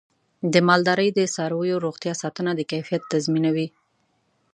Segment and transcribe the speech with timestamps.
[0.53, 3.67] د مالدارۍ د څارویو روغتیا ساتنه د کیفیت تضمینوي.